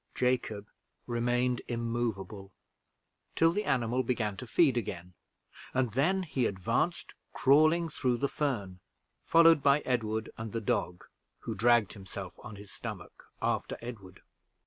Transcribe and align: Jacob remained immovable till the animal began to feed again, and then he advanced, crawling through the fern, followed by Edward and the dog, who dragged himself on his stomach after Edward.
Jacob 0.15 0.65
remained 1.05 1.61
immovable 1.67 2.51
till 3.35 3.51
the 3.51 3.63
animal 3.65 4.01
began 4.01 4.35
to 4.35 4.47
feed 4.47 4.75
again, 4.75 5.13
and 5.75 5.91
then 5.91 6.23
he 6.23 6.47
advanced, 6.47 7.13
crawling 7.33 7.87
through 7.87 8.17
the 8.17 8.27
fern, 8.27 8.79
followed 9.27 9.61
by 9.61 9.81
Edward 9.81 10.31
and 10.39 10.53
the 10.53 10.59
dog, 10.59 11.03
who 11.41 11.53
dragged 11.53 11.93
himself 11.93 12.33
on 12.39 12.55
his 12.55 12.71
stomach 12.71 13.25
after 13.43 13.77
Edward. 13.79 14.21